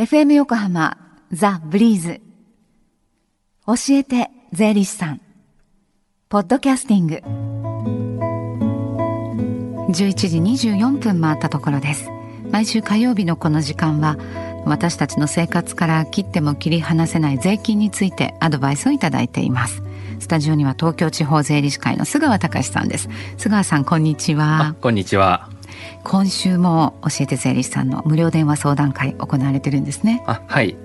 [0.00, 0.96] FM 横浜
[1.30, 2.22] ザ・ブリーズ。
[3.66, 5.20] 教えて税理士さん。
[6.30, 7.16] ポッドキャスティング。
[9.92, 10.38] 11時
[10.70, 12.08] 24分回ったところです。
[12.50, 14.16] 毎週火曜日のこの時間は
[14.64, 19.82] 私たちの生活から切っても切り離せない税金についてアドバイスをいただいています。
[20.18, 23.10] スタジオには東京地方税理士会の菅川隆さんです。
[23.36, 24.74] 菅川さんこんにちは。
[24.80, 25.50] こんにちは。
[26.04, 30.22] 今週も教えて税理士さんの無料電話相談会行われてるんですね。
[30.26, 30.76] あはい。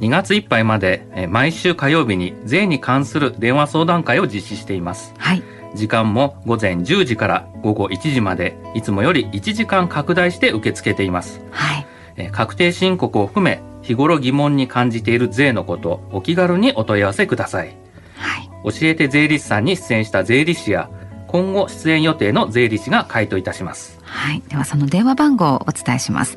[0.00, 5.14] 2月いっぱいまで毎週火曜日に税に関する電話相談会を実施しています。
[5.18, 5.42] はい。
[5.74, 11.40] 時間も午前10時から午後1時までいつもより1時間拡大して受け付けています。
[11.50, 12.30] はい。
[12.32, 17.76] 確定申告を含め日頃疑問に感じている税のことお気軽にお問い合わせください。
[18.16, 18.50] はい。
[18.64, 20.90] 教えて税理士さんに出演した税理士や
[21.28, 24.42] 今後出演予定の税理士が回答いたしますはい。
[24.48, 26.36] ではその電話番号をお伝えします。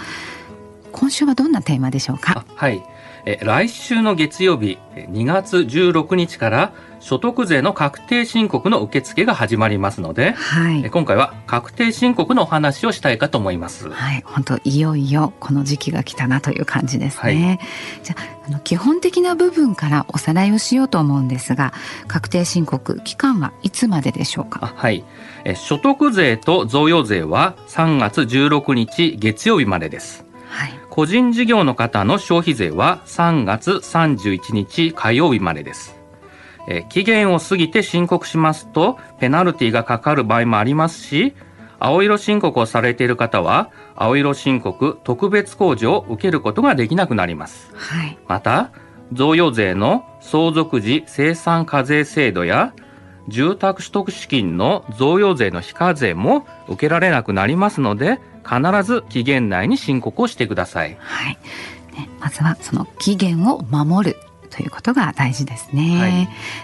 [0.92, 2.46] 今週はどんなテーマでしょうか？
[2.56, 2.84] はい
[3.26, 13.90] え来週の月曜日2月16日から所得税の確定申告の受付が始まりますので、はい、今回は確定申告のお話をしたいかと思います。
[13.90, 17.22] はい、本当いよいよこの時期が来たなという感じですね。
[17.22, 17.60] はい、
[18.04, 21.74] じゃああの基本的な部分からおさらいをしようと思うんですが、
[22.08, 24.74] 確定申告期間はいつまででしょうか？
[24.76, 25.04] はい、
[25.44, 30.26] え所得税と贈与税は3月16日月曜日までです。
[30.50, 35.96] はい、個人事業の方の消費税は3月31日火曜日までです。
[36.68, 41.36] え期限を過ぎて申告しますとペナルティがかかる場合もありますし、
[41.80, 47.72] 青色申告をされている方は青色申告特別控除を受けることができなくなります。
[47.76, 48.72] はい、また、
[49.14, 52.74] 贈与税の相続時生産課税制度や
[53.30, 60.98] 住宅取得資金の贈与税の非課税も受けられなくなりますので、必ず期限内に申告をしてください。
[61.00, 61.38] はい。
[61.96, 64.18] ね、まずはその期限を守る
[64.50, 66.00] ということが大事ですね。
[66.00, 66.12] はい、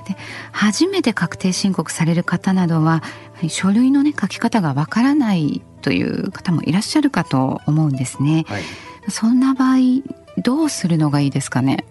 [0.07, 0.17] で
[0.51, 3.03] 初めて確定申告される方などは
[3.47, 8.45] 書類のね書き方がわからないという方もいらっしゃるかと思うんですね。
[8.47, 8.63] はい、
[9.09, 9.77] そんな場合
[10.41, 11.85] どうするのがいいですかね？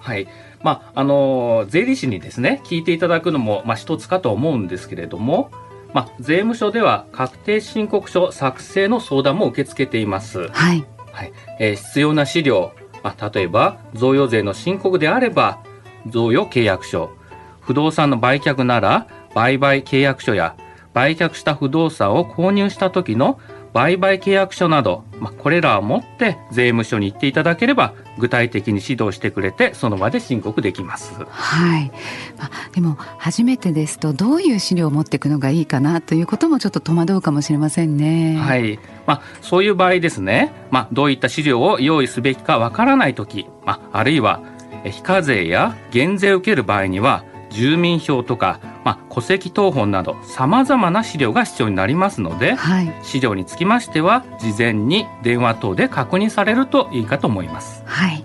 [0.00, 0.28] はい。
[0.62, 5.50] まああの税理士にですね聞いていただくのもまあ一つかと思うんですけれども。
[5.92, 10.48] まあ、税務署では確定申告書作成の相談も受け付けています。
[10.48, 10.84] はい。
[11.12, 11.32] はい。
[11.58, 12.72] えー、必要な資料、
[13.02, 15.62] まあ、例えば贈与税の申告であれば
[16.06, 17.10] 贈与契約書
[17.60, 20.56] 不動産の売却なら売買契約書や
[20.94, 23.38] 売却した不動産を購入した時の
[23.72, 31.14] 売買契約書など、まあ、これらを持って税務署に行っていただければ具体的に指導してくれてその場で申告できます。
[31.24, 31.90] はい、
[32.36, 38.36] まあ、でも初めてですとどういう資料を持っていくのがいいかなということもちょっと戸惑うかもしれませんね。
[38.36, 44.40] はい、まあ、そういう場合ですね、まあ、どういった資料を用意すべきかわからない時、まあ、あるいは
[44.84, 57.82] 非課税や減税を受ける場合には住民票とか、まあ、戸籍謄本などさまざまな資料が必要になりますので、はい、資料につきましては事前に電話等で確認されるといいかと思います。
[57.86, 58.24] はい、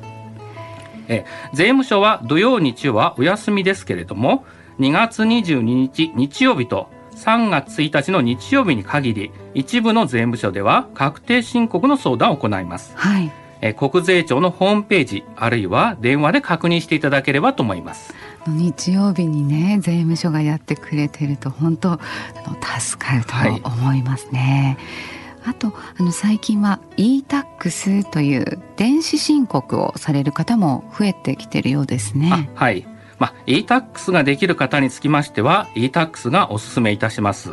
[1.08, 4.46] え税務署は土曜日はお休みですけれども
[4.80, 12.94] 2月22日日曜日と3月1日の日曜日に限り一部の税務署では確定申告の相談を行います。
[12.96, 13.32] はい、
[13.62, 18.14] え国税庁のホームページあるいは電話で確認していただければと思います。
[18.50, 22.00] 日曜日にね税務署がやってくれてると本当
[22.80, 23.34] 助かると
[23.68, 24.78] 思いますね。
[25.42, 32.50] はい、あとあの最近は e-tax という電子申告をされる方も増えてきてるようですね。
[32.56, 32.88] はい。
[33.20, 37.50] まあ、e-tax ができる方につきましては e-tax がお勧めいたします。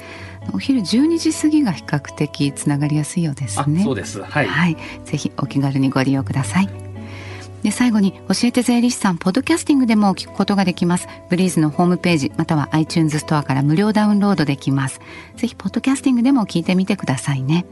[0.53, 3.83] お昼12時過ぎが比較的つながりやすいようですね。
[3.83, 4.23] そうです。
[4.23, 6.69] はい、はい、ぜひお気軽にご利用ください。
[7.63, 11.07] で最後に教えて税理士さんポッドキャスティングでも聞くことができます。
[11.29, 15.01] ブリーズのホームページまたは iTunes ストアから無料ダウンロードできます。
[15.37, 17.67] ぜひポッドキャスティングでも聞いてみてくださいね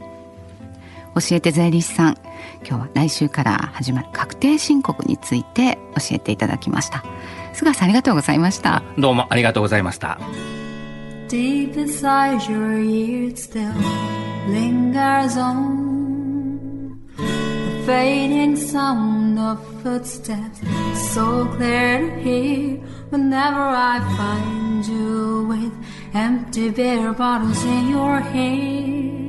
[1.15, 2.17] 教えて税理士さん
[2.65, 7.03] 今日は来週から始まる確定申告について教えていただきました
[7.53, 10.19] 菅さんありがとうございましたどうもありがとうございました
[11.27, 13.71] Deep inside your ears still
[14.49, 20.61] lingers on the fading sound of footsteps,
[21.13, 22.77] so clear to hear
[23.09, 25.73] whenever I find you with
[26.13, 29.28] empty beer bottles in your hand.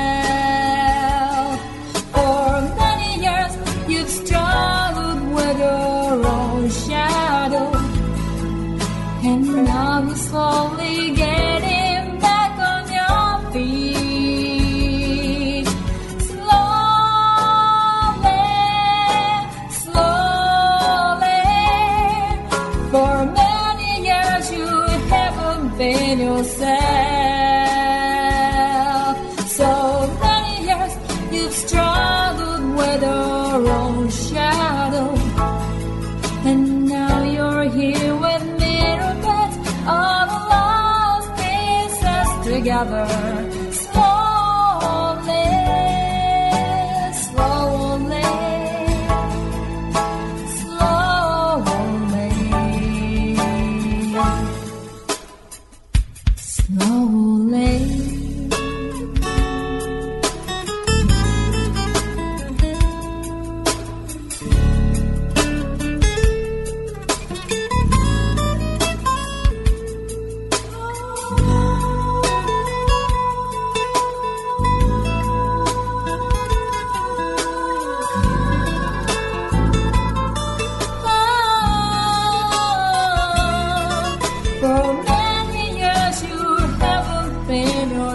[42.81, 43.40] another.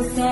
[0.04, 0.25] so